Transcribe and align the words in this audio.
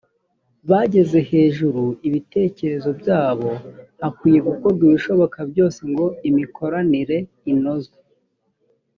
bageze 0.69 1.19
hejuru 1.31 1.83
ibitekerezo 2.07 2.89
byabo 2.99 3.49
hakwiye 4.01 4.39
gukorwa 4.47 4.81
ibishoboka 4.87 5.39
byose 5.51 5.79
ngo 5.91 6.05
imikoranire 6.29 7.17
inozwe 7.51 7.97